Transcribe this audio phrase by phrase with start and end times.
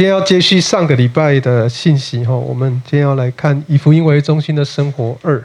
[0.00, 5.44] 今天要接续上个礼拜的信息哈，我们今天要来看以福音为中心的生活二。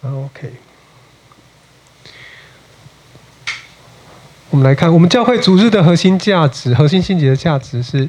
[0.00, 0.52] OK，
[4.50, 8.08] 我们来看，我们教会组织的核心价值、核心信息的价值是，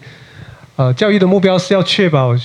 [0.76, 2.36] 呃，教育的目标是要确保，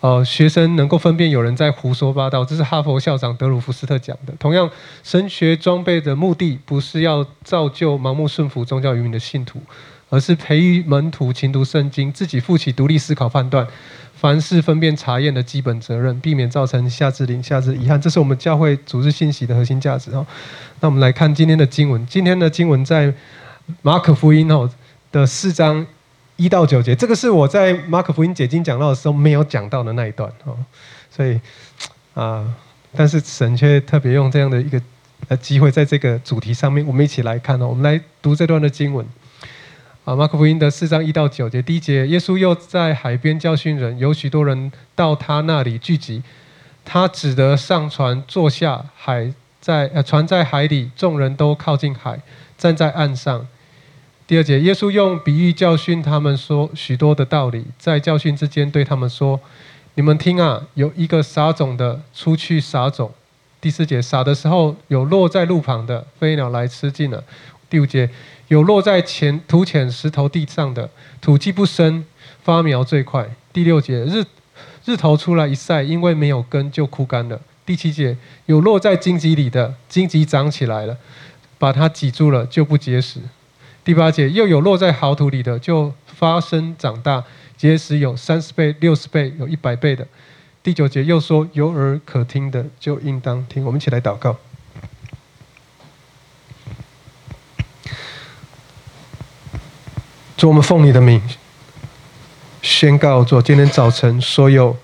[0.00, 2.44] 呃，学生能够分辨有人在胡说八道。
[2.44, 4.34] 这是哈佛校长德鲁福斯特讲的。
[4.38, 4.68] 同样，
[5.02, 9.62] 神学装备的目的不是要造就盲目顺服宗教愚民的信徒。
[10.10, 13.66] 而是培育门徒勤读圣经，自己负起独立思考判断，
[14.14, 17.98] 凡事分辨查验的基本责任，避免造成下至灵下至遗憾。
[17.98, 20.26] 这是我们教会组织信息的核心价值哦。
[20.80, 23.14] 那我们来看今天的经文，今天的经文在
[23.82, 24.68] 马可福音哦
[25.12, 25.86] 的四章
[26.34, 30.56] 一到九节，这个是我在马可福音解经讲到的时候没有讲到的那一段哦。
[31.08, 31.40] 所以
[32.14, 32.52] 啊，
[32.96, 34.82] 但是神却特别用这样的一个
[35.28, 37.68] 呃机会，在这个主题上面，我们一起来看哦。
[37.68, 39.06] 我们来读这段的经文。
[40.10, 46.20] 啊，马可福音的四章一到九节，第一节，耶稣又在海边教训人，有许多人到他那里聚集，
[46.84, 52.20] 他只得上船坐下，海在呃船在海里，众人都靠近海，
[52.58, 53.46] 站在岸上。
[54.26, 59.38] 第二节，耶稣用比喻教训他们说许多的道理，在教训之间对他们说
[59.94, 63.12] ：“你们听啊，有一个撒种的出去撒种。”
[63.62, 67.22] 第四节，撒的时候有落在路旁的，飞鸟来吃尽了。
[67.68, 68.10] 第五节。
[68.50, 72.04] 有落在浅土浅石头地上的，土既不深，
[72.42, 73.24] 发苗最快。
[73.52, 74.24] 第六节，日
[74.84, 77.40] 日头出来一晒，因为没有根就枯干了。
[77.64, 78.16] 第七节，
[78.46, 80.96] 有落在荆棘里的，荆棘长起来了，
[81.60, 83.20] 把它挤住了，就不结实。
[83.84, 87.22] 第八节，又有落在好土里的，就发生长大，
[87.56, 90.04] 结实有三十倍、六十倍、有一百倍的。
[90.60, 93.64] 第九节又说，有耳可听的，就应当听。
[93.64, 94.36] 我们一起来祷告。
[100.40, 101.20] 主，我们奉你的名
[102.62, 104.74] 宣告：主，今天早晨所有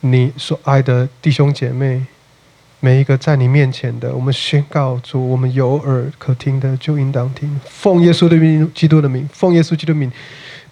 [0.00, 2.02] 你所爱的弟兄姐妹，
[2.80, 7.60] 每一个在你面前的，我们宣告：主，我们有耳可听的，就应当听。
[7.66, 10.10] 奉耶稣的名，基督的名，奉耶稣基督的名，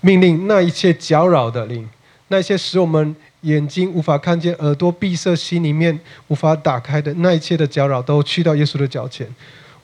[0.01, 1.87] 命令那一切搅扰的灵，
[2.29, 9.29] 那些使我们眼睛无法看见、耳朵闭塞、心里面无法打开的那一切的搅扰，都去到耶稣的脚前。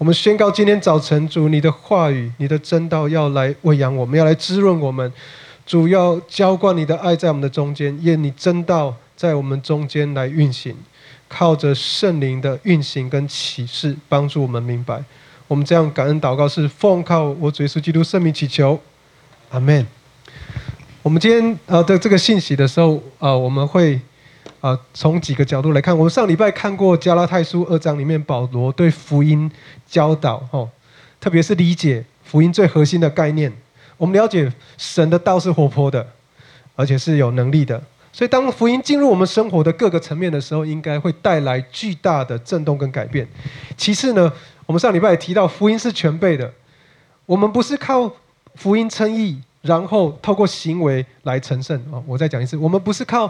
[0.03, 5.13] 我们宣告，今天早晨，主你的话语、你的真道要来喂养我们，要来滋润我们。
[5.65, 10.75] 主要浇灌你的爱在我们的中间，愿你真道在我们中间来运行，
[11.29, 15.05] 靠着圣灵的运行跟启示，帮助我们明白。
[15.47, 18.81] 我们这样感恩祷告，是奉靠我主耶稣基督圣名祈求，
[19.51, 19.87] 阿门。
[21.05, 24.01] 我们今天呃的这个信息的时候啊，我们会。
[24.63, 29.51] 啊，从几个角度来看，我们上礼拜看过加拉太书二章里面保罗对福音
[29.89, 30.71] 教导，哦，
[31.21, 33.53] 特别是理解福音最核心的概念。
[33.97, 36.07] 我们了解神的道是活泼的，
[36.77, 37.83] 而且是有能力的。
[38.13, 43.27] 所以当福音进入我们生活的各个层面的时候，应该会带来巨大的震动跟改变。
[43.77, 44.33] 其次呢，
[44.65, 46.49] 我们上礼拜也提到福音是全备的，
[47.27, 48.09] 我们不是靠
[48.55, 51.99] 福音称义，然后透过行为来成圣啊。
[52.07, 53.29] 我再讲一次，我们不是靠。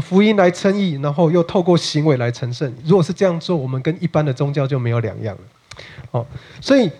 [0.00, 2.72] 福音来称义，然后又透过行为来成圣。
[2.84, 5.42] 如果是这样做，我们跟一般的宗教就没有两样了。
[6.10, 6.26] 哦，
[6.60, 6.90] 所以，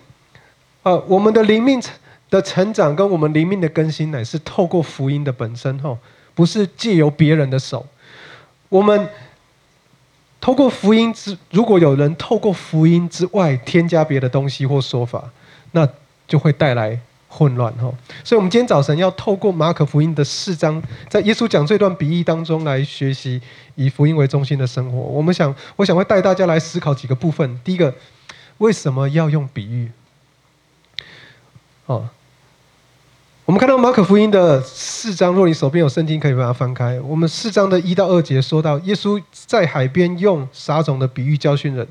[0.83, 1.81] 呃，我们的灵命
[2.29, 5.97] 的成长跟我们灵命的更新，乃是透过福音的本身，哈，
[6.33, 7.85] 不是借由别人的手。
[8.69, 9.09] 我们
[10.39, 15.29] 透过福音之，如果有人透过福音之外添加别的东西或说法，
[15.71, 15.87] 那
[16.27, 16.99] 就会带来。
[17.31, 23.39] 混乱哈，所以我们今天早晨要透过马可福音的四章，在耶稣讲这段比喻当中来学习
[23.75, 24.97] 以福音为中心的生活。
[24.97, 27.59] 我们想，我想会带大家来思考几个部分。
[27.63, 27.93] 第一个，
[28.57, 29.91] 为什么要用比喻？
[31.85, 32.09] 哦，
[33.45, 36.99] 我们看到马可福音的四章，若你手边有圣经，可以把它翻开。
[37.01, 41.87] 我们四章的一到二节说到，耶稣在海边用撒种的比喻教训人，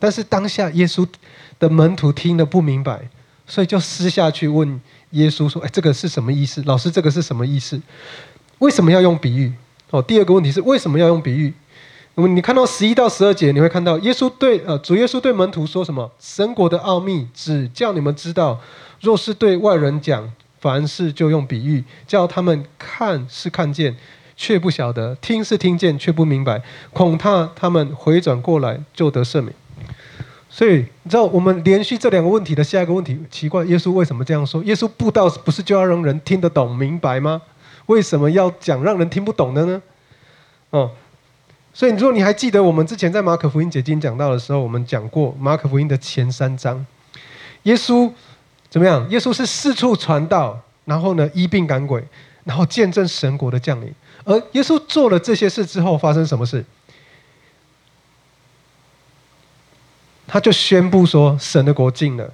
[0.00, 1.06] 但是当下耶稣
[1.60, 3.08] 的门徒听得不明白。
[3.50, 4.80] 所以就私下去问
[5.10, 6.62] 耶稣说：“哎，这个是什么意思？
[6.66, 7.78] 老师，这个是什么意思？
[8.60, 9.52] 为什么要用比喻？”
[9.90, 11.52] 哦，第二个问题是为什么要用比喻？
[12.14, 16.08] 那么你看到十一到十二节，你会看到耶稣对呃主耶稣对门徒说什么？
[16.20, 18.60] 神国的奥秘只叫你们知道，
[19.00, 23.96] 若是对外人讲，凡事就用比喻，叫他们看是看见，
[24.36, 26.62] 却不晓得；听是听见，却不明白，
[26.92, 29.52] 恐怕他们回转过来就得赦免。
[30.52, 34.62] 所以你知道，我们连续这两个问题的下一个问题，奇怪，耶稣为什么这样说？
[34.64, 37.40] 耶稣布道不是就要让人听得懂、明白吗？
[37.86, 39.80] 为什么要讲让人听不懂的呢？
[40.70, 40.90] 哦，
[41.72, 46.84] 所以如果你还记得我们之前在马可福音解经讲到的时候，我们讲过马可福音的前三章，
[47.62, 48.10] 耶稣
[48.68, 49.08] 怎么样？
[49.08, 50.60] 耶稣是四处传道。
[50.86, 52.02] 然后呢医病赶鬼，
[52.42, 53.94] 然后见证神国的降临。
[54.24, 56.64] 而耶稣做了这些事之后，发生什么事？
[60.32, 62.32] 他就宣布说：“神的国近了，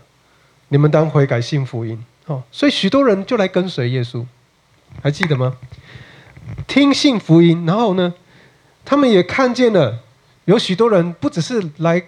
[0.69, 4.23] 你们当悔改信福音。”哦，所以许多人就来跟随耶稣，
[5.03, 5.57] 还记得吗？
[6.67, 8.13] 听信福音，然后呢，
[8.85, 10.01] 他们也看见了
[10.45, 12.03] 有许多人不只是来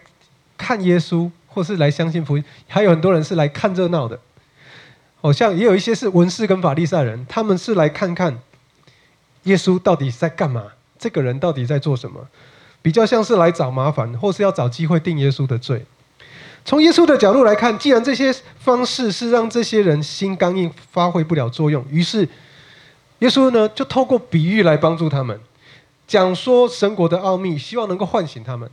[0.58, 4.20] 看耶稣，或是来相信福音，还有很多人是来看热闹的。
[5.22, 8.38] 好像也有一些是文士跟法利赛人，他们是来看看
[9.44, 10.64] 耶稣到底在干嘛，
[10.98, 12.28] 这个人到底在做什么。
[12.88, 15.84] 比较像是来找麻烦，或是要找机会定耶稣的罪。
[16.64, 22.26] 从耶稣的角度来看，既然这些方式是让这些人心刚硬，发挥不了作用，于是
[23.18, 25.38] 耶稣呢就透过比喻来帮助他们，
[26.06, 28.70] 讲说神国的奥秘，希望能够唤醒他们，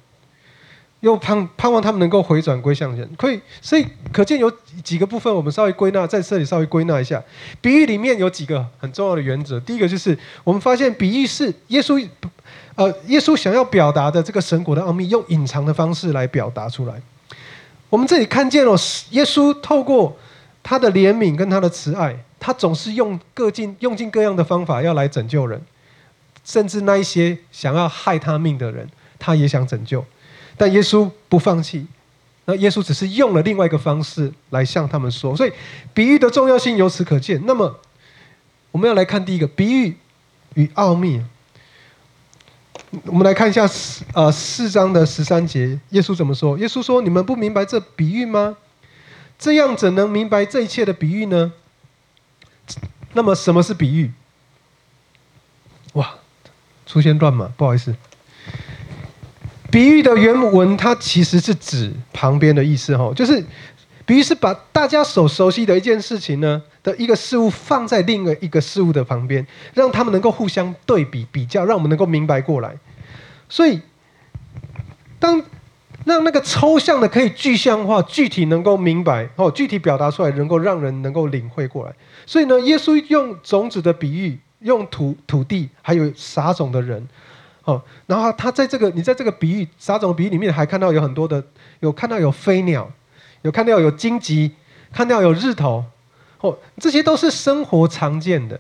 [1.02, 3.10] 又盼盼望他们能够回转归向神。
[3.18, 4.52] 可以，所以可见有
[4.84, 7.22] 几个部分，我们稍微归纳在这里，稍微归纳一下。
[7.62, 9.60] 比喻里面有几个很重要的原则。
[9.60, 12.08] 第一个就是我们发现，比喻是耶稣。
[12.76, 17.02] 呃，耶稣想要表达的这个神国的奥秘，用隐藏的方式来表达出来。
[17.90, 18.76] 我们这里看见了
[19.12, 20.18] 耶稣透过
[20.62, 25.62] 他的怜悯跟他的慈爱，他总是用各尽用尽各样的方法要来拯救人，
[26.44, 28.86] 甚至那一些想要害他命的人，
[29.18, 30.04] 他也想拯救。
[30.58, 31.86] 但耶稣不放弃，
[32.46, 35.36] 那耶稣只是用了另外一个方式来向他们说。
[35.36, 35.52] 所以
[35.94, 37.42] 比喻的重要性由此可见。
[37.46, 37.80] 那么
[38.72, 39.98] 我们要来看第一个比喻
[40.56, 41.24] 与奥秘。
[43.06, 46.58] 我们来看一下四呃四章的十三节，耶稣怎么说？
[46.58, 48.56] 耶稣说：“你们不明白这比喻吗？
[49.38, 51.52] 这样怎能明白这一切的比喻呢？”
[53.12, 54.12] 那么什么是比喻？
[55.94, 56.16] 哇，
[56.86, 57.94] 出现乱码，不好意思。
[59.76, 63.44] 比喻的原文它其实是指旁边的意思哈，就是
[64.06, 72.74] 比喻是把大家所熟悉的一件事情呢的一个事物放在另外一个事物的旁边，让他们能够互相对比比较，让我们能够明白过来。
[73.50, 73.82] 所以，
[75.20, 75.44] 当
[76.06, 81.94] 让那个抽象的可以具象化、具体能够明白哦，具体表达出来，能够让人能够领会过来。
[82.26, 87.06] 所以呢，耶稣用种子的比喻，用土土地，还有撒种的人，
[87.66, 91.44] 哦，然后他在这个你在这个比喻撒种比喻里面，还看到有很多的，
[91.80, 92.92] 有看到有飞鸟，
[93.42, 94.52] 有看到有荆棘，
[94.94, 95.84] 看到有日头，
[96.42, 98.60] 哦，这些都是生活常见的、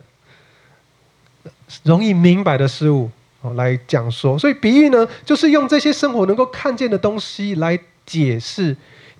[1.83, 3.11] 容易明白的事物
[3.41, 3.53] 哦。
[3.53, 8.75] 来讲说，所以比喻呢，就是用这些生活能够看见的东西来解释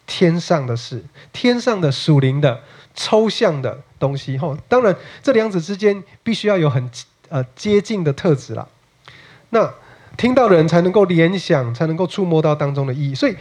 [0.08, 2.60] 天上的事，天上的属灵的
[2.96, 4.36] 抽象的东西。
[4.42, 6.90] 哦，当然这两者之间必须要有很
[7.30, 8.68] 呃接近的特质啦。
[9.50, 9.74] 那
[10.18, 13.16] 听到的人才能够联想，才能够触摸到当中的意义。
[13.16, 13.36] 所以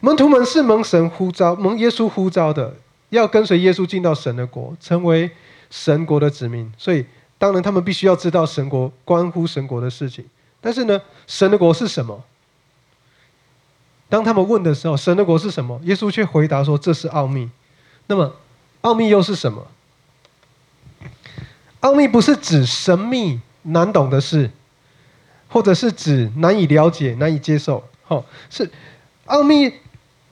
[0.00, 2.74] 门徒们是蒙神呼召、蒙耶稣呼召的，
[3.10, 5.30] 要跟随耶稣进到神的国，成为
[5.70, 6.72] 神国的子民。
[6.76, 7.04] 所以。
[7.38, 10.24] 当然，他们必须要知道神国关乎神国的事情。
[10.60, 12.22] 但是呢，神的国是什么？
[14.08, 15.80] 当他们问的时候，神的国是什么？
[15.82, 17.50] 耶稣却回答说：“这是奥秘。”
[18.06, 18.32] 那么，
[18.82, 19.66] 奥秘又是什么？
[21.80, 24.52] 奥秘不是指神秘难懂的事，
[25.52, 27.84] 或者是指难以了解、难以接受。
[28.02, 28.68] 好，是
[29.26, 29.72] 奥秘。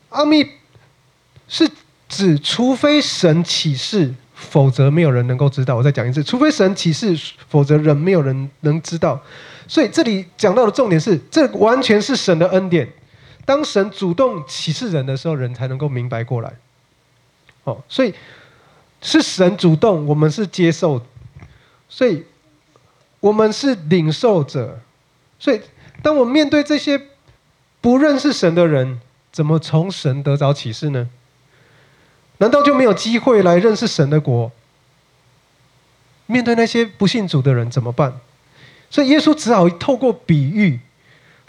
[0.08, 0.50] 奥秘
[1.46, 1.70] 是
[2.08, 4.14] 指，除非神启示。
[4.34, 5.76] 否则没有人能够知道。
[5.76, 7.14] 我再讲一次，除非神启示，
[7.50, 9.22] 否则人没有人能知道。
[9.68, 12.90] 所以这里讲到的重点是，这完全是神的恩典。
[13.44, 16.54] 当神主动启示人的时候，人才能够明白过来。
[17.64, 18.14] 哦，所以
[19.02, 21.02] 是神主动，我们是接受，
[21.90, 22.24] 所以
[23.20, 24.80] 我们是领受者。
[25.40, 25.60] 所以，
[26.02, 27.00] 当我面对这些
[27.80, 29.00] 不认识神的人，
[29.32, 31.08] 怎么从神得着启示呢？
[32.38, 34.52] 难道就没有机会来认识神的国？
[36.26, 38.20] 面对那些不信主的人怎么办？
[38.90, 40.78] 所以耶稣只好透过比喻，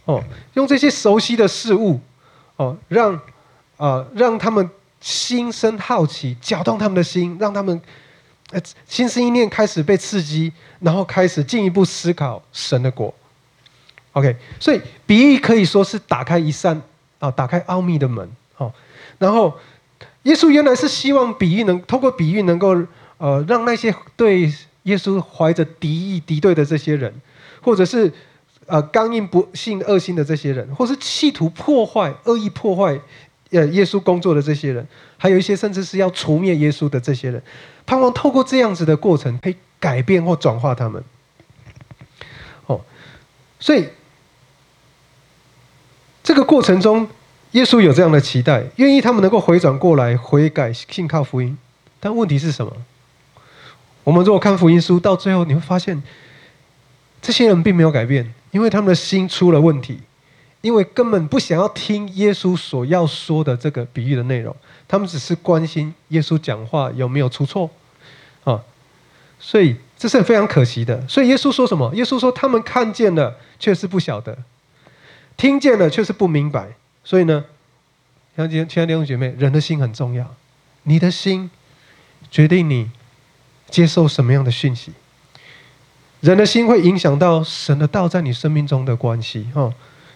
[0.06, 2.00] 哦，用这些熟悉的事物，
[2.56, 3.20] 哦，让
[3.78, 4.70] 啊让他们
[5.02, 7.82] 心生好奇，搅动他们的心，让他们
[8.52, 13.14] 呃心思意念开始被刺激，然后开始进一步思考神的国。
[14.14, 16.82] OK，所以比喻可以说是打开一扇
[17.20, 18.74] 啊，打开奥秘的门，哦，
[19.18, 19.58] 然后。
[20.24, 22.80] 耶稣原来是希望比喻能通过比喻能够
[23.18, 24.42] 呃让那些对
[24.84, 27.12] 耶稣怀着敌意敌对的这些人，
[27.60, 28.14] 或者是
[28.68, 33.02] 呃刚硬不信恶心的这些人，或是企图破坏恶意破坏
[33.50, 34.88] 呃耶稣工作的这些人，
[35.18, 37.42] 还有一些甚至是要除灭耶稣的这些人，
[37.88, 41.04] 盼望透过这样子的过程可以改变或转化他们。
[42.68, 42.80] 哦，
[43.60, 43.90] 所以
[46.24, 47.08] 这个过程中。
[47.52, 51.58] 耶稣有这样的期待，愿意他们能够回转过来，悔改，信靠福音。
[52.00, 52.72] 但问题是什么？
[54.06, 56.02] 我们如果看福音书，到最后你会发现，
[57.22, 60.00] 这些人并没有改变，因为他们的心出了问题，
[60.62, 64.56] 因为根本不想要听耶稣所要说的这个比喻的内容，
[64.88, 67.70] 他们只是关心耶稣讲话有没有出错，
[68.46, 68.62] 啊，
[69.42, 71.06] 所以这是非常可惜的。
[71.06, 71.94] 所以耶稣说什么？
[71.96, 74.34] 耶稣说他们看见了，却是不晓得；
[75.38, 76.68] 听见了，却是不明白。
[77.04, 77.46] 所以呢，
[78.36, 80.36] 亲爱的亲爱的弟兄姐妹，人的心很重要，
[80.84, 81.50] 你的心
[82.30, 82.90] 决定你。
[83.70, 84.92] 接受什么样的讯息？
[86.20, 89.74] 人的心会影响到神的道在你生命中的关系，哈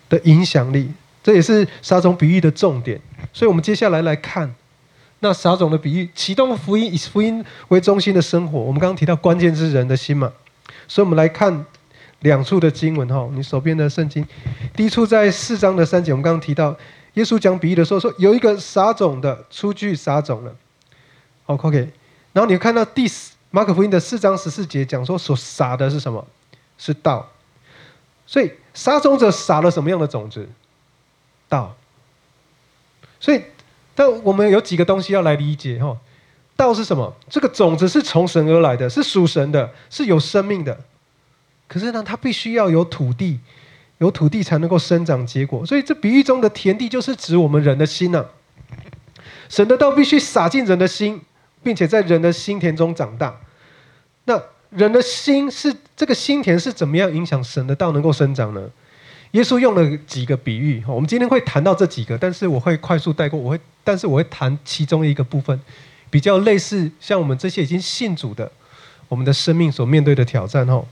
[0.10, 0.92] 的影响力，
[1.24, 3.00] 这也是撒种比喻的重点。
[3.32, 4.54] 所以，我们接下来来看
[5.22, 8.60] 那撒种的比喻，启动福音以福音为中心的生活。
[8.60, 10.34] 我们刚刚提到关键是人的心嘛，
[10.86, 11.66] 所以我们来看
[12.25, 14.25] 两处的经文，哈，你手边的圣经，
[14.75, 16.75] 第一处在四章的三节，我们刚刚提到
[17.13, 20.55] 耶稣讲比喻的时候说，有一个撒种的出去撒种了，
[21.46, 21.88] 好，OK，
[22.34, 23.34] 然后你看到第四。
[23.51, 26.25] 马可福音的四章十四节讲说，所撒的是什么？
[26.77, 27.25] 是道。
[28.25, 30.50] 所以撒种者撒了什么样的种子？
[31.48, 31.74] 道。
[33.17, 33.41] 所以，
[33.94, 35.96] 但我们有几个东西要来理解哈。
[36.58, 37.15] 道是什么？
[37.29, 40.77] 这个种子是从神而来的，是属神的，是有生命的。
[41.68, 43.40] 可是呢，它必须要有土地，
[43.98, 45.66] 有土地才能够生长结果。
[45.66, 48.26] 所以，这比喻中的田地就是指我们人的心呐。
[49.50, 51.22] 神的道必须撒进人的心，
[51.62, 53.36] 并且在人的心田中长大。
[54.26, 54.42] 那
[54.72, 58.70] 人的心是这个心田是怎么样影响神的道能够生长呢？
[59.32, 65.60] 耶稣用了几个比喻，我们今天会谈到这几个，但是我会快速带过，我会，但是我会谈其中一个部分，
[66.10, 68.50] 比较类似像我们这些已经信主的，
[69.10, 70.66] 我们的生命所面对的挑战。
[70.68, 70.88] 吼，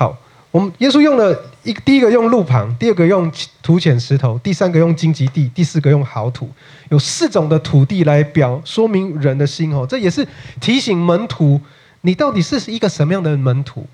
[0.00, 0.16] 好，
[0.50, 3.30] 我们耶稣用了一第一个用路旁，第二个用
[3.62, 6.48] 土浅石头，第三个用荆棘地，第四个用好土，
[6.88, 9.70] 有四种的土地来表说明人的心。
[9.74, 10.26] 哦，这也是
[10.58, 11.60] 提醒门徒。
[12.00, 13.86] 你到底是一个什么样的门徒？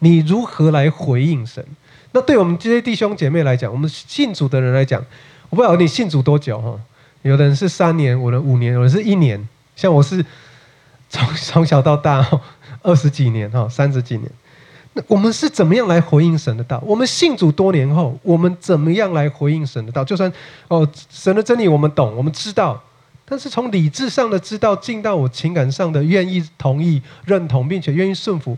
[0.00, 1.64] 你如何来回应神？
[2.12, 5.02] 那对我们这些弟兄姐妹来讲，我们信主的人来讲，
[5.48, 6.78] 我不知道你信主多久哈？
[7.22, 9.48] 有的人是三年，有人五年，有人是一年。
[9.74, 10.22] 像我是
[11.08, 12.28] 从从小到大
[12.82, 14.30] 二十几年哈，三十几年。
[15.08, 16.82] 我们是怎么样来回应神的道？
[16.86, 20.02] 我们信主多年后，我们怎么样来回应神的道？
[20.02, 20.32] 就算
[20.68, 22.82] 哦，神的真理我们懂，我们知道。
[23.28, 28.56] 但是从理智上的知道，进到我情感上的愿意同意认同，并且愿意顺服，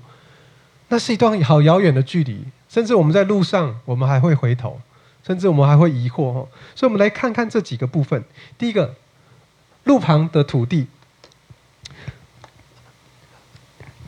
[0.88, 2.44] 那是一段好遥远的距离。
[2.68, 4.78] 甚至我们在路上，我们还会回头，
[5.26, 6.46] 甚至我们还会疑惑哈。
[6.74, 8.22] 所以，我们来看看这几个部分。
[8.58, 8.94] 第一个，
[9.84, 10.86] 路旁的土地。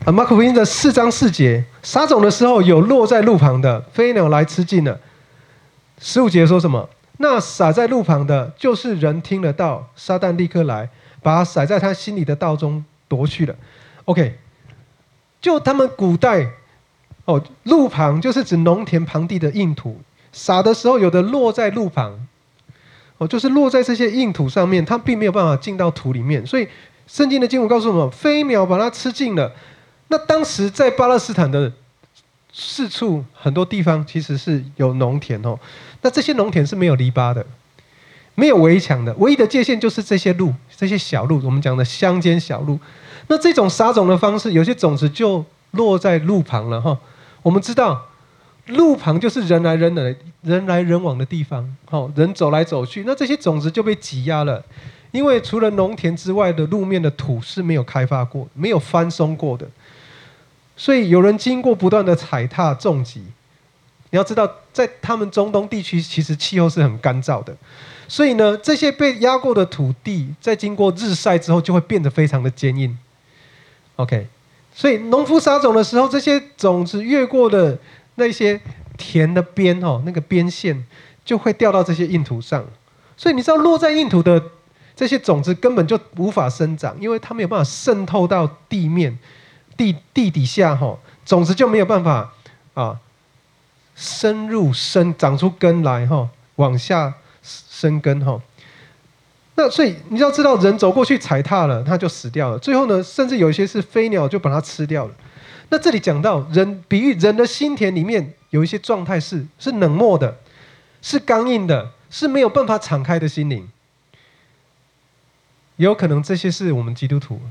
[0.03, 4.99] 啊，马可福音的四章四节，撒种的时候有落在路旁的，飞鸟来吃尽了。
[5.99, 6.89] 十五节说什么？
[7.17, 10.89] 那撒在路旁的，就是人听得到，撒旦立刻来，
[11.21, 13.55] 把撒在他心里的道中夺去了。
[14.05, 14.39] OK，
[15.39, 16.47] 就他们古代，
[17.25, 22.27] 哦，路旁就是指农田旁地的硬土，撒的时候有的落在路旁，
[23.19, 26.67] 哦，就是落在这些硬土上面，它并没有办法进到土里面，所以
[27.05, 29.51] 圣经的经文告诉我们，飞鸟把它吃尽了。
[30.11, 31.71] 那当时在巴勒斯坦的
[32.51, 35.57] 四处很多地方，其实是有农田哦。
[36.01, 37.45] 那这些农田是没有篱笆的，
[38.35, 42.77] 没有围墙的，唯一的界限就是这些路，这些小路，我们讲的乡间小路。
[43.27, 46.99] 那这种撒种的方式，有些种子就落在路旁了哈。
[47.41, 48.09] 我们知道，
[48.65, 54.61] 路旁就是人来人来、人来人往的地方，哦，人走来走去，那这些种子就被挤压了，
[55.11, 59.65] 因为除了农田之外的路面的土是没有开发过、没有翻松过的，
[60.75, 63.23] 所以有人经过不断的踩踏、重击。
[64.13, 67.55] 你要知道，在他们中东地区，其实气候是很干燥的，
[68.09, 72.97] 所以呢，这些被压过的土地，在经过日晒之后，就会变得非常的坚硬。
[73.95, 74.27] OK，
[74.73, 77.77] 所以农夫撒种的时候，这些种子越过的
[78.15, 78.59] 那些
[78.97, 80.85] 田的边哦，那个边线
[81.23, 82.65] 就会掉到这些硬土上。
[83.15, 84.43] 所以你知道，落在硬土的
[84.93, 89.17] 这些种子根本就无法生长，因为它没有办法渗透到地面、
[89.81, 90.95] 地地底下哈，
[91.25, 92.31] 种子就没有办法
[92.75, 92.99] 啊。
[93.95, 98.39] 深入深长出根来哈，往下生根哈。
[99.55, 102.59] 那所以你要知道，人走过去踩踏了，它就死掉了。
[102.59, 105.13] 最后呢，甚至有一些是飞鸟就把它吃掉了。
[105.69, 110.37] 那这里讲到人，比喻人的心田里面有一些状态是是冷漠的，
[111.01, 113.67] 是刚硬的，是没有办法敞开的心灵。
[115.77, 117.41] 也有可能这些是我们基督徒。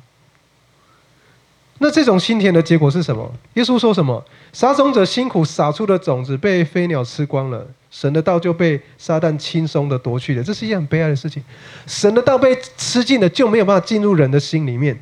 [1.82, 3.32] 那这种心田的结果是什么？
[3.54, 4.22] 耶稣说什么？
[4.52, 10.42] 撒种者辛苦撒出的种子被飞鸟吃光了，神的道就被撒旦轻松的夺去了。
[10.44, 11.42] 这是一件很悲哀的事情。
[11.86, 14.98] 神的道被吃尽了，就没有办法进入人的心里面。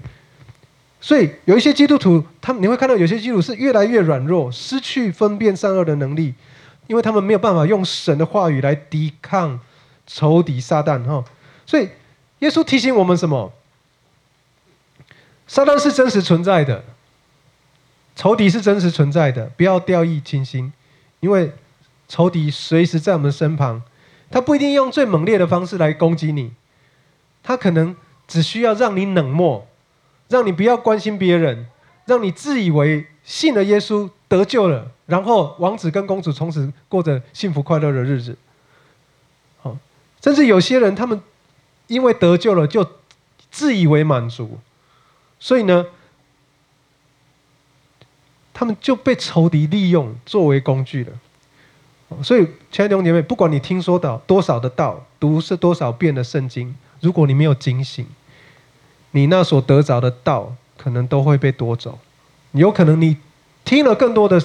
[1.00, 6.32] 所以有一些基督徒，他们你会看到有些基督徒是越来越软弱，失去分辨善恶的能力，
[6.87, 9.58] 因为他们没有办法用神的话语来抵抗
[10.06, 11.25] 仇敌撒旦哈。
[11.66, 11.88] 所以
[12.38, 13.52] 耶稣提醒我们什么？
[15.49, 16.85] 撒旦是真实存在的，
[18.14, 20.73] 仇敌是真实存在的，不要掉以轻心，
[21.19, 21.52] 因为
[22.07, 23.83] 仇敌随时在我们身旁，
[24.31, 26.52] 他不一定用最猛烈的方式来攻击你，
[27.43, 27.97] 他可能
[28.28, 29.67] 只需要让你冷漠。
[30.31, 31.69] 让你不要关心别人，
[32.05, 38.37] 让你自以为信了耶稣得救了，然后王子跟公主从此过着幸福快乐的日子。
[39.62, 39.75] 好，
[40.23, 41.23] 甚至有些人他们
[41.87, 42.87] 因为得救了就
[43.50, 44.59] 自以为满足，
[45.40, 45.87] 所以呢，
[48.52, 51.12] 他们就被仇敌利用作为工具了。
[52.23, 58.07] 所以，亲爱的弟兄姐妹，不管你听说到多少的道，读是多少遍的圣经，如果你没有警醒。
[59.11, 61.99] 你那所得着的道，可能都会被夺走。
[62.52, 63.18] 有可能你
[63.64, 64.42] 听了更多的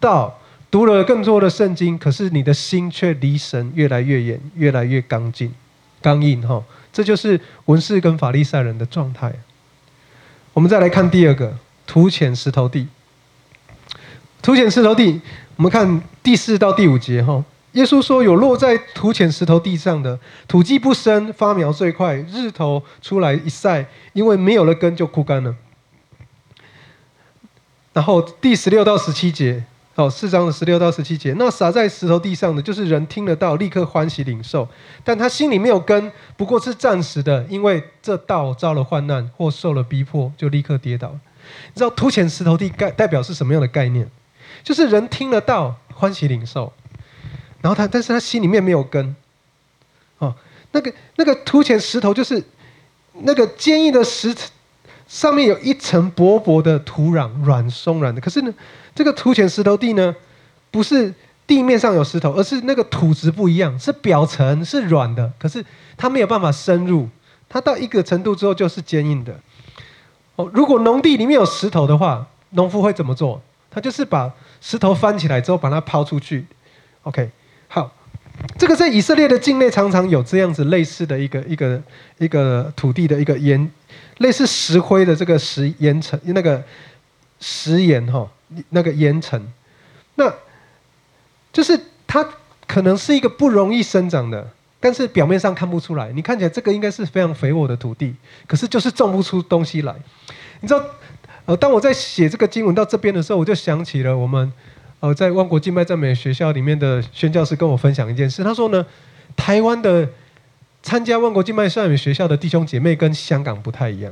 [0.00, 0.38] 道，
[0.70, 5.54] 读了更多的圣经，可是你的心却离神越来越远，越来越刚劲、
[6.00, 6.46] 刚硬。
[6.46, 9.34] 哈，这就是文士跟法利赛人的状态。
[10.56, 11.54] 我们再来看第二个，
[11.86, 12.88] 土浅石头地。
[14.40, 15.20] 土浅石头地，
[15.56, 17.22] 我们看第四到第五节。
[17.22, 17.44] 哈。
[17.72, 23.84] 耶稣说：“有落在土浅石头地上的，土基不深，发苗最快，日头出来一晒，
[24.14, 25.54] 因为没有了根就枯干了。”
[27.92, 29.62] 然后第十六到十七节，
[29.96, 34.68] 哦，四章的十六到十七节，那撒在石头地上的，就是人听得到，立刻欢喜领受，
[35.02, 41.10] 但他心里没有根，不过是暂时的，因为这道遭了患难或受了逼迫，就立刻跌倒。
[41.12, 44.06] 你知道土浅石头地概代表是什么样的概念？
[44.62, 46.70] 就是人听得到，欢喜领受。
[47.62, 49.16] 然后他，但是他心里面没有根，
[50.18, 50.34] 哦，
[50.72, 52.44] 那个那个凸浅石头就是
[53.22, 54.34] 那个坚硬的石，
[55.08, 58.20] 上面有一层薄薄的土壤，软松软的。
[58.20, 58.52] 可是呢，
[58.96, 60.16] 这个凸浅石头地呢，
[60.72, 61.14] 不是
[61.46, 65.64] 地面上有石头，而是那个土质不一样，是表层是软的，可是
[65.96, 67.08] 它没有办法深入，
[67.48, 69.38] 它到一个程度之后就是坚硬的。
[70.34, 73.40] 哦，如果农地里面有石头的话，农夫会怎么做？
[73.70, 74.32] 他就是把
[74.62, 76.46] 石头翻起来之后，把它抛出去。
[77.02, 77.30] OK。
[77.68, 77.92] 好，
[78.56, 81.82] 这个在以色列的境内常常有这样子类似的一个一个
[82.18, 83.70] 一个土地的一个岩，
[84.18, 86.62] 类似石灰的这个石岩层，那个
[87.38, 88.26] 石岩哈，
[88.70, 89.40] 那个岩层，
[90.14, 90.32] 那
[91.52, 92.26] 就是它
[92.66, 94.48] 可能是一个不容易生长的，
[94.80, 96.10] 但是表面上看不出来。
[96.12, 98.14] 你看起来这个应该是非常肥沃的土地，
[98.46, 99.94] 可是就是种不出东西来。
[100.60, 100.84] 你知道，
[101.44, 104.52] 呃，当我在写这个经文到这边的时候，我就想起了我们。
[105.00, 108.84] 呃，在万国敬拜赞美学校里面的宣教师跟我分享一件事，他说呢，
[109.36, 110.08] 台湾的
[110.82, 114.10] 参加万国敬拜赞美学校的弟兄姐妹跟香港不太一样。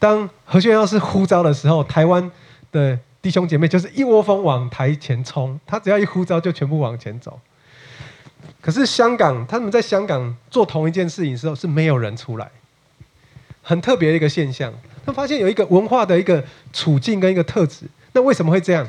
[0.00, 2.28] 当何宣教师呼召的时候，台湾
[2.72, 7.38] 的弟兄姐妹就是一窝蜂往台前冲，他只要一呼召就全部往前走。
[8.60, 12.50] 可是香港，他们在香港做同一件事情的时候是没有人出来，
[13.62, 14.72] 很特别的一个现象。
[15.04, 18.88] 他发现有一个文化的一个处境跟一个特质，那为什么会这样？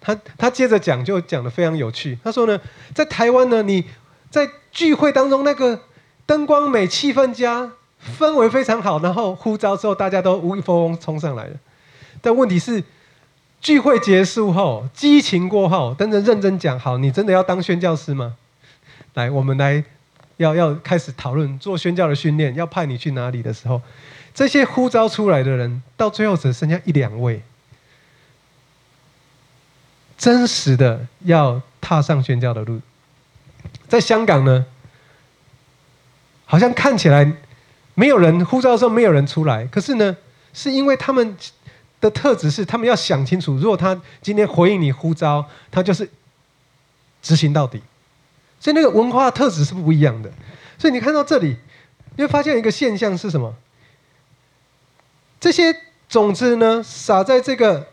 [0.00, 2.16] 他他接着讲，就讲的非常有趣。
[2.22, 2.60] 他说呢，
[2.94, 3.84] 在台湾呢，你
[4.30, 5.80] 在聚会当中那个
[6.24, 7.72] 灯光美、气氛佳、
[8.18, 11.56] 氛围非常好，然后呼召之后，大家都无一蜂蜂冲上来了。
[12.20, 12.82] 但问题是，
[13.60, 18.36] 聚会结束后，激情过后，真的认真讲，好，你真的要当宣教师吗？
[19.14, 19.82] 来，我们来
[20.36, 23.82] 要要开始讨论做宣教的训练，要派你去哪里的时候，
[24.32, 27.42] 这些呼召出来的人，到最后只剩下一两位。
[30.16, 32.80] 真实的要踏上宣教的路，
[33.88, 34.66] 在香港呢，
[36.44, 37.32] 好像看起来
[37.94, 40.16] 没有人呼召的时候没有人出来，可是呢，
[40.52, 41.36] 是因为他们
[42.00, 46.08] 的特质是，他们要想清楚，如果他今天回应你呼召，他就是
[47.22, 47.82] 执行到底，
[48.60, 50.30] 所以那个文化特质是不一样的。
[50.78, 51.56] 所以你看到这里，
[52.16, 53.54] 你会发现一个现象是什么？
[55.40, 55.74] 这些
[56.08, 57.88] 种子呢，撒在这个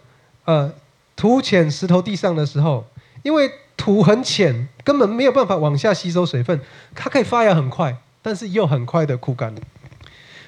[0.46, 0.74] 呃。
[1.18, 2.86] 土浅石头地上的时候，
[3.24, 6.60] 因为土很浅，根本没有办法往下吸收水分，
[6.94, 9.56] 它可以发芽很快，但是又很快的枯干。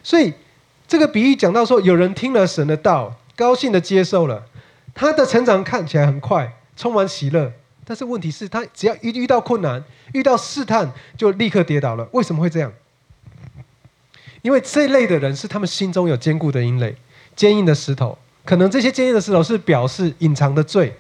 [0.04, 0.34] 所以
[0.86, 4.43] 这个比喻讲到说，有人听了神的道，高兴的接受了，
[4.93, 7.54] 他的成长看起来很快，充满喜乐。
[7.86, 9.82] 但是问题是，他只要一遇到困难、
[10.13, 12.10] 遇到试探，就立刻跌倒了。
[12.12, 12.73] 为什么会这样？
[14.41, 16.95] 因为这类的人是他们心中有坚固的阴垒、
[17.36, 18.17] 坚硬的石头。
[18.43, 20.97] 可能这些坚硬的石头是表示隐藏的罪、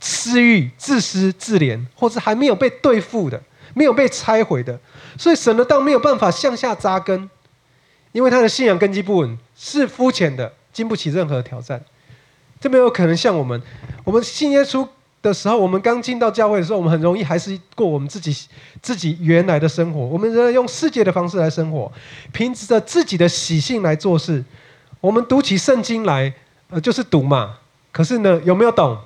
[0.00, 3.42] 私欲、自私、自怜，或是还没有被对付的、
[3.74, 4.80] 没有被拆毁的，
[5.18, 7.30] 所以神的道没有办法向下扎根，
[8.12, 11.82] 因为他的信仰根基不稳，是肤浅的，经不起任何挑战。
[12.60, 13.60] 这没有可能像我们，
[14.04, 14.86] 我们信耶稣
[15.20, 18.46] 的时候，我们刚进到教会的时候，我们很容易还是过我们自己
[18.80, 21.90] 自己原来的生活，我们仍然用世界的方式来生活，
[22.32, 24.44] 凭着自己的喜性来做事。
[25.00, 26.32] 我们读起圣经来，
[26.70, 27.58] 呃，就是读嘛。
[27.90, 28.96] 可是呢，有没有懂？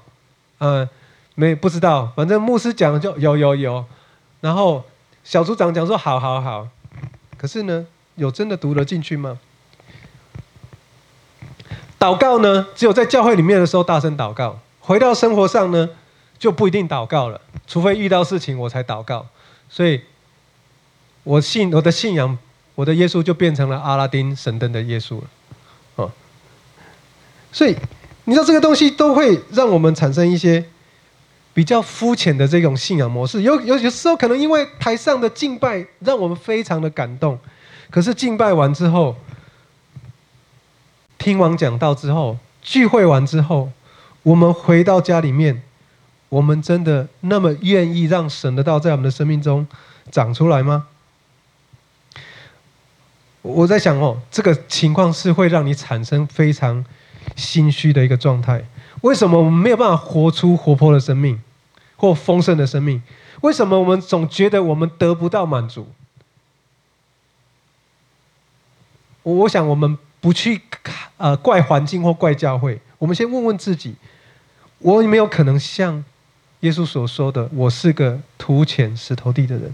[0.58, 0.86] 呃，
[1.34, 2.12] 没不知道。
[2.14, 3.84] 反正牧师讲就有有有，
[4.42, 4.84] 然后
[5.24, 6.68] 小组长讲说好好好。
[7.38, 9.38] 可是呢，有真的读得进去吗？
[11.98, 14.58] 祷告呢，只有在教会里面的时候大声祷告。
[14.80, 15.88] 回到生活上呢，
[16.38, 19.26] 就不一定祷告了，除非遇到事情我才祷告。
[19.68, 20.00] 所以，
[21.24, 22.38] 我信我的信仰，
[22.74, 25.24] 我的耶稣就变成了阿拉丁神灯的耶稣了。
[25.96, 26.12] 哦，
[27.50, 27.74] 所以
[28.24, 30.64] 你知道这个东西都会让我们产生一些
[31.52, 33.42] 比较肤浅的这种信仰模式。
[33.42, 37.36] 有有有时候可能因为台上的敬拜让我们非常的感动，
[37.90, 39.16] 可是敬拜完之后。
[41.26, 43.72] 听完讲道之后，聚会完之后，
[44.22, 45.60] 我们回到家里面，
[46.28, 49.66] 我们真的那么愿意让神的道在我们的生命中
[50.12, 50.86] 长出来吗？
[53.42, 56.84] 我在想哦，这个情况是会让你产生非常
[57.34, 58.64] 心虚的一个状态。
[59.00, 61.42] 为什么我们没有办法活出活泼的生命
[61.96, 63.02] 或丰盛的生命？
[63.40, 65.88] 为什么我们总觉得我们得不到满足？
[69.24, 69.98] 我想我们。
[70.26, 70.60] 不去
[71.18, 73.94] 呃怪环境或怪教会，我们先问问自己：
[74.80, 76.02] 我有没有可能像
[76.60, 79.72] 耶稣所说的，我是个土浅石头地的人？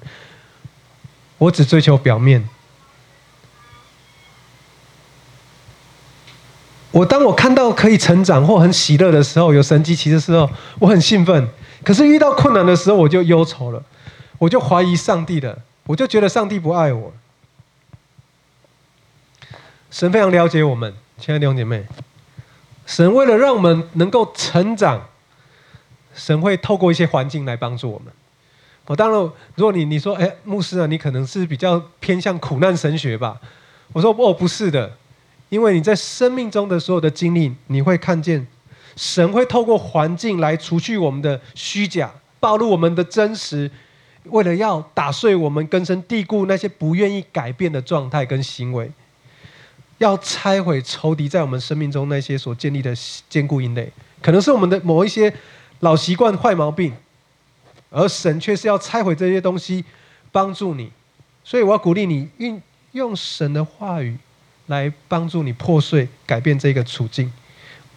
[1.39, 2.47] 我只追求表面。
[6.91, 11.49] 我当我看到可以成长或很喜乐的时候，有神迹奇的时候，我很兴奋。
[11.83, 13.83] 可是遇到困难的时候，我就忧愁了，
[14.37, 17.11] 我就怀疑上帝了，我就觉得上帝不爱我。
[19.93, 21.85] 神非常了解我们，亲爱的弟兄姐妹。
[22.87, 25.07] 神为了让我们能够成长，
[26.15, 28.11] 神会透过一些环境来帮助我们。
[28.87, 29.21] 我当然，
[29.55, 33.39] 如果你你说，哎，牧师啊，你可能是比较偏向苦难神学吧？
[33.93, 34.97] 我说，哦，不是的，
[35.51, 38.47] 因为你在生命中的所有的经历，你会看见
[38.97, 43.71] 神会透过环境来除去我们的虚假，暴露我们的真实，
[44.25, 48.91] 为了要打碎我们根深蒂固那些不愿意改变的状态跟行为。
[50.03, 52.93] 要拆毁仇敌在我们生命中那些所建立的
[53.31, 53.89] 坚固营垒，
[54.21, 55.33] 可能是我们的某一些
[55.79, 56.93] 老习惯、坏毛病，
[57.89, 59.85] 而神却是要拆毁这些东西，
[60.33, 60.91] 帮助你。
[61.45, 62.61] 所以我要鼓励你，运
[62.91, 64.19] 用神的话语
[64.67, 67.33] 来帮助你破碎、改变这个处境，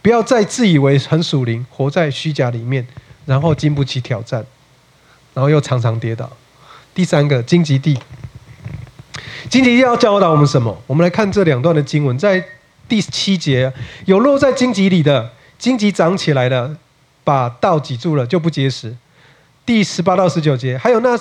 [0.03, 2.85] 不要再自以为很属灵，活在虚假里面，
[3.25, 4.45] 然后经不起挑战，
[5.33, 6.31] 然后又常常跌倒。
[6.93, 7.97] 第三个荆棘地。
[9.49, 10.75] 荆棘要教导我们什么？
[10.87, 12.43] 我们来看这两段的经文，在
[12.87, 13.71] 第七节，
[14.05, 16.75] 有落在荆棘里的荆棘长起来了，
[17.23, 18.95] 把道挤住了，就不结实。
[19.65, 21.17] 第十八到十九节，还有那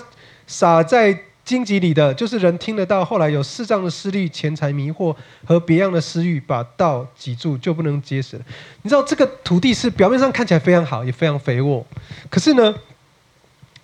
[0.47, 5.15] 撒在荆棘里的，就是人听得到，后来有世上的思虑、钱财迷惑
[5.47, 8.43] 和别样的私欲，把道挤住，就不能结实了。
[8.83, 11.87] 你知道这个土地是表面上看起来非常好，也非常肥沃，
[12.31, 12.75] 可是呢，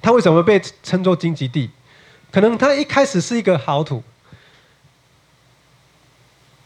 [0.00, 1.70] 它为什么被称作荆棘地？
[2.30, 4.02] 可能它一开始是一个好土。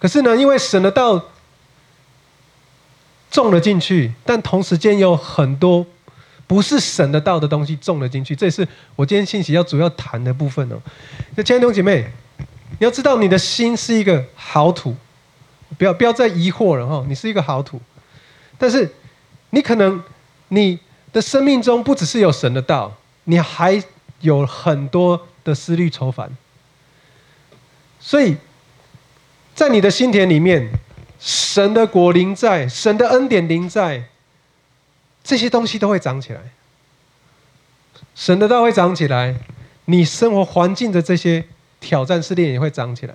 [0.04, 1.30] 可是呢，因为神的道
[3.30, 5.86] 种了进去，但同时间有很多
[6.46, 10.76] 不是神的道的东西种了进去，这也是我今天信息要主要谈的部分哦。
[11.36, 12.06] 那亲爱的弟姐妹，
[12.38, 14.94] 你要知道你的心是一个好土，
[15.78, 17.80] 不要不要再疑惑了哈，你是一个好土，
[18.58, 18.94] 但是
[19.48, 20.02] 你可能
[20.48, 20.78] 你
[21.14, 23.82] 的生命中不只是有神的道，你还
[24.20, 26.30] 有很多的思虑愁烦，
[27.98, 28.36] 所以。
[29.54, 30.68] 在你的心田里面，
[31.20, 34.08] 神的果灵在，神的恩典灵在，
[35.22, 36.40] 这些东西都会长起来。
[38.16, 39.36] 神的道会长起来，
[39.84, 41.44] 你生活环境的这些
[41.78, 43.14] 挑战试炼也会长起来。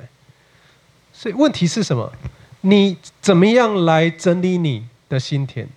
[1.12, 2.14] 所以问题是什么？
[2.62, 5.68] 你怎么样来整理你的心田？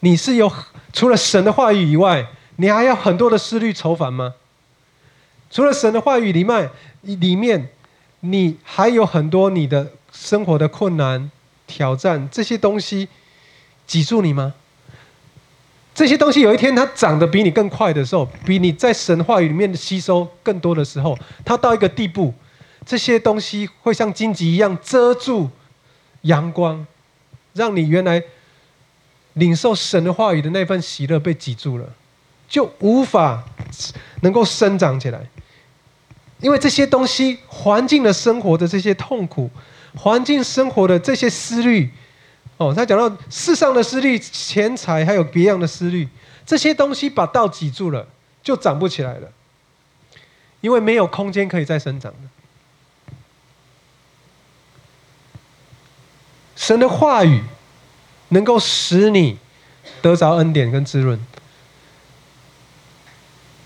[0.00, 0.52] 你是有
[0.92, 4.34] 除了神的话语以外，你还要很多的思虑愁烦吗？
[5.50, 6.70] 除了神的话语里面，
[7.00, 7.70] 里面。
[8.20, 11.30] 你还有很多你的生活的困难、
[11.66, 13.08] 挑战，这些东西
[13.86, 14.54] 挤住你吗？
[15.92, 22.32] 这些东西有一天它长得比你更快的时候，比你在神话语里面的吸收更多的时候，它到一个地步，
[22.86, 25.50] 这些东西会像荆棘一样遮住
[26.22, 26.86] 阳光，
[27.52, 28.22] 让你原来
[29.34, 31.84] 领受神的话语的那份喜乐被挤住了，
[32.48, 33.44] 就无法
[34.22, 35.26] 能够生长起来。
[36.40, 39.50] 因为这些东西，环境的生活的这些痛苦，
[39.94, 41.90] 环境生活的这些思虑，
[42.56, 46.08] 哦，他讲到世上的思虑、钱财，还有别样的思虑，
[46.46, 48.06] 这些东西把道挤住了，
[48.42, 49.30] 就长不起来了，
[50.60, 52.18] 因为没有空间可以再生长了。
[56.56, 57.42] 神的话语
[58.28, 59.38] 能够使你
[60.02, 61.18] 得着恩典跟滋润，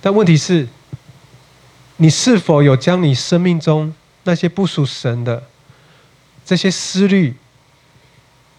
[0.01, 0.69] 但问题是，
[1.97, 5.45] 你是否有将你生命中那些不属神的？
[6.45, 7.37] 这些思虑、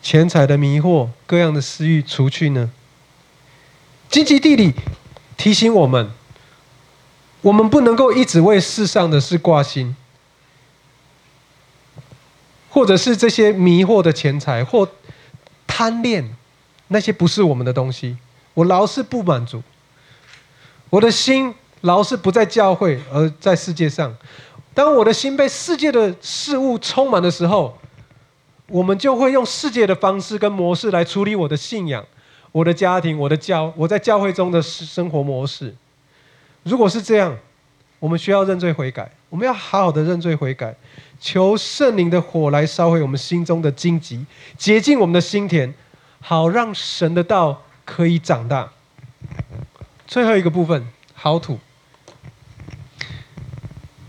[0.02, 2.72] 钱财的迷惑、各样的私欲除去呢？
[4.10, 4.74] 经济地理
[5.36, 6.10] 提醒我们：
[7.42, 9.96] 我们不能够一直为世上的事挂心，
[12.70, 14.90] 或者是这些迷惑的钱财或
[15.68, 16.36] 贪恋
[16.88, 18.18] 那些不是我们的东西。
[18.54, 19.62] 我老是不满足，
[20.90, 24.16] 我的心老是不在教会，而在世界上。
[24.74, 27.78] 当我的心被世界的事物充满的时候，
[28.68, 32.04] 我们就会用世界的方式跟模式来处理我的信仰、
[32.52, 35.76] 我的家庭、我的教、我在教会中的生活模式。
[36.64, 37.38] 如果是这样，
[38.00, 39.12] 我们需要认罪悔改。
[39.30, 40.74] 我们要好好的认罪悔改，
[41.20, 44.26] 求圣灵的火来烧毁我们心中的荆棘，
[44.58, 45.74] 洁净我们的心田，
[46.22, 48.72] 好让神的道可以长大。
[50.08, 50.88] 最后一个部分，
[51.26, 51.58] 好土。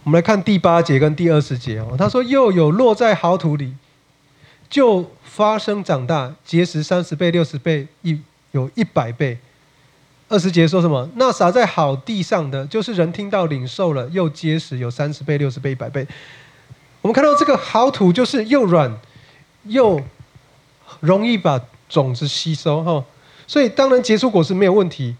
[0.04, 3.72] 我们来看第八节跟第二十节哦，他说：“又有落在好土里，
[4.68, 9.38] 就发生长大，结实三十倍、六十倍，一有一百倍。”
[10.28, 11.08] 二十节说什么？
[11.14, 16.06] 那撒在好地上的，就是人听到领受了，又结实，有三十倍、六十倍、一百倍。
[17.00, 18.94] 我们看到这个好土，就是又软
[19.62, 20.02] 又
[21.00, 23.02] 容易把种子吸收哈，
[23.46, 25.16] 所以当然结出果实没有问题。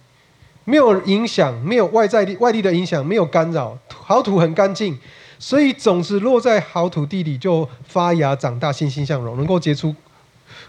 [0.67, 4.99] 没有影响，没有外在力、外力的影响，没有干扰，好土很干净，
[5.39, 9.95] 所以种子落在好土地里就发芽长大，欣欣向荣，能够结出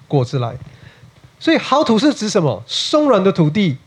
[0.08, 0.56] 果子来。
[1.40, 2.64] 所以好土是指什么？
[2.68, 3.78] 松软的土地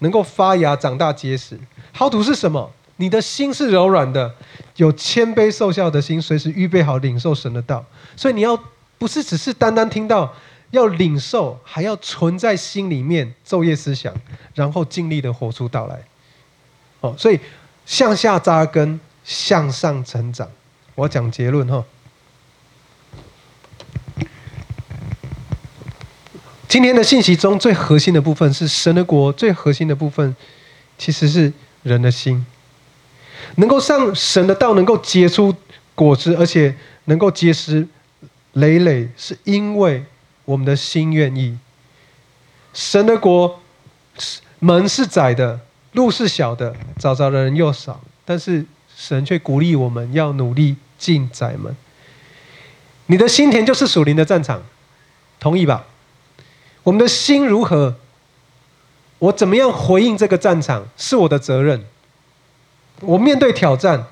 [0.00, 1.58] 能够发芽长大结实。
[1.90, 2.70] 好土是什么？
[2.96, 4.30] 你的心是柔软的，
[4.76, 7.82] 有谦卑受教的心，随时预备好领受神的道。
[8.14, 8.62] 所以你要
[8.98, 10.30] 不是只是单单听到。
[10.70, 14.14] 要领受，还要存在心里面，昼夜思想，
[14.54, 16.00] 然后尽力的活出道来。
[17.00, 17.40] 哦，所以
[17.84, 20.48] 向下扎根，向上成长。
[20.94, 21.84] 我讲结论哈。
[26.68, 30.36] 今天的信息中最核心的部分是神的国，最核心的部分
[30.96, 31.52] 其实是
[31.82, 32.46] 人的心，
[33.56, 35.52] 能够上神的道，能够结出
[35.96, 37.88] 果子，而且能够结实
[38.52, 40.04] 累累，是因为。
[40.50, 41.56] 我们的心愿意，
[42.74, 43.60] 神的国
[44.58, 45.60] 门是窄的，
[45.92, 48.00] 路是小的，找着的人又少。
[48.24, 51.76] 但是神却鼓励我们要努力进窄门。
[53.06, 54.60] 你的心田就是属灵的战场，
[55.38, 55.86] 同意吧？
[56.82, 57.94] 我们的心如何？
[59.20, 61.84] 我怎么样回应这个战场是我的责任。
[63.02, 64.06] 我面对挑战，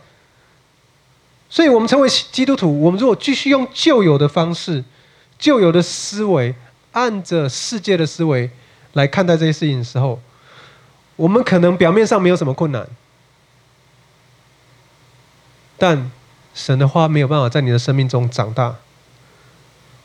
[1.51, 2.81] 所以我们成为基督徒。
[2.83, 4.85] 我们如果继续用旧有的方式。
[5.39, 6.55] 旧有的思维，
[6.93, 8.51] 按着世界的思维
[8.95, 10.21] 来看待这些事情的时候，
[11.17, 12.87] 我们可能表面上没有什么困难，
[15.77, 16.11] 但
[16.55, 18.77] 神的话没有办法在你的生命中长大。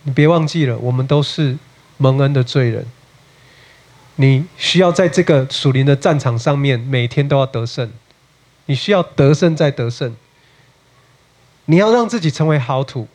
[0.03, 1.57] 你别忘记了，我们都是
[1.97, 2.85] 蒙恩的罪人。
[4.17, 7.91] 你需要在这个属灵的战场上面，每天都要得胜。
[8.67, 10.15] 你需要得胜再得胜。
[11.65, 13.07] 你要让自己成为好土。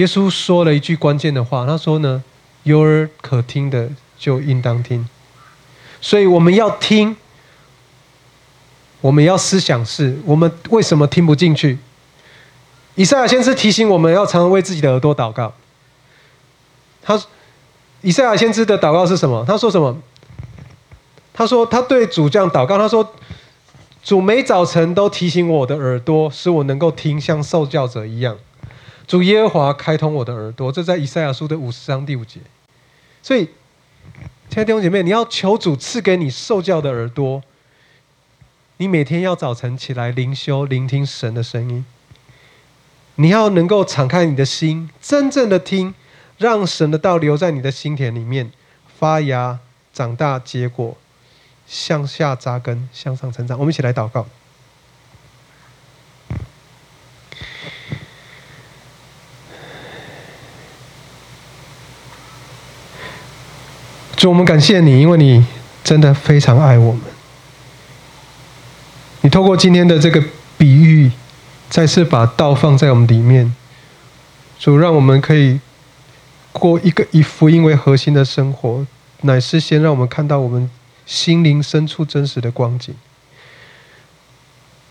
[0.00, 2.24] 耶稣说了一句关键的话，他说呢
[2.64, 5.06] ：“有耳可听的就应当听。”
[6.00, 7.14] 所以我们要听，
[9.02, 11.76] 我们要思想是：我们为什么听不进去？
[12.94, 15.52] 以赛亚先知提醒我们要常常为自己的耳朵祷告。
[17.02, 17.22] 他
[18.00, 19.44] 以赛亚先知的祷告是什么？
[19.46, 19.94] 他说什么？
[21.34, 23.06] 他说他对主这样祷告，他说
[24.02, 28.38] ：“主每早晨都提醒我的耳朵，使我能够听，像受教者一样。”
[29.10, 32.38] 主耶和华开通我的耳朵，这在以赛亚书的五十章第五节。
[33.20, 33.46] 所以，
[34.48, 37.42] 亲爱的弟兄姐妹，你要求主赐给你受教的耳朵，
[38.76, 41.84] 你每天要早晨起来灵修，聆听神的声音。
[43.16, 45.92] 你要能够敞开你的心，真正的听，
[46.38, 48.52] 让神的道留在你的心田里面，
[48.96, 49.58] 发芽、
[49.92, 50.96] 长大、结果，
[51.66, 53.58] 向下扎根，向上成长。
[53.58, 54.28] 我们一起来祷告。
[64.20, 65.42] 主，我们感谢你，因为你
[65.82, 67.00] 真的非常爱我们。
[69.22, 70.22] 你透过今天的这个
[70.58, 71.10] 比喻，
[71.70, 73.54] 再次把道放在我们里面。
[74.58, 75.58] 主让我们可以
[76.52, 78.86] 过一个以福音为核心的生活，
[79.22, 80.70] 乃是先让我们看到我们
[81.06, 82.94] 心灵深处真实的光景，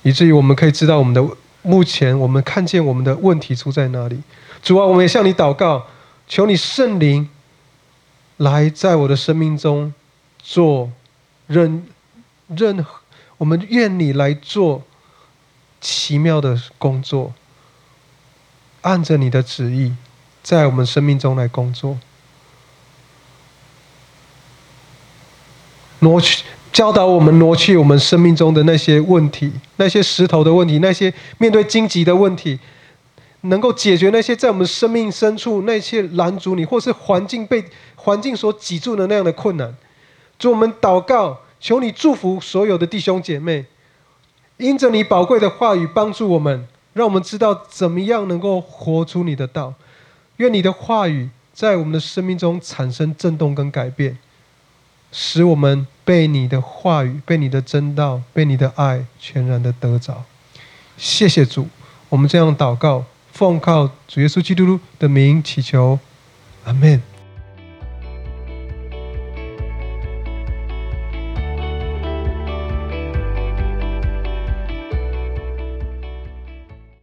[0.01, 1.23] 以至于我们可以知道我们的
[1.61, 4.19] 目前，我们看见我们的问题出在哪里。
[4.63, 5.85] 主啊，我们也向你祷告，
[6.27, 7.29] 求你圣灵
[8.39, 9.93] 来在我的生命中
[10.41, 10.89] 做
[11.47, 11.85] 任
[12.47, 12.99] 任何，
[13.37, 14.81] 我们愿你来做
[15.79, 17.33] 奇妙的工作。
[18.81, 19.93] 按着你的旨意，
[20.41, 21.99] 在我们生命中来工作，
[25.99, 32.57] 挪去教导我们挪去我们生命中的那些问题，那些石头的问题，那些面对荆棘的问题，
[33.41, 37.63] 能够解决那些在我们生命深处那些拦阻你，或是环境被
[37.95, 39.75] 环境所挤住的那样的困难。
[40.37, 43.65] 主，我们祷告，求你祝福所有的弟兄姐妹，
[44.57, 46.67] 因着你宝贵的话语帮助我们。
[46.91, 49.75] 让我们知道怎么样能够活出你的道，
[50.37, 54.17] 愿你的话语在我们的生命中产生震动跟改变，
[55.11, 60.23] 使我们被你的话语、被你的真道、被你的爱全然的得着。
[60.97, 61.67] 谢谢主，
[62.09, 65.99] 我们这样祷告，奉靠主耶稣基督的名祈求，
[66.65, 67.01] 阿门。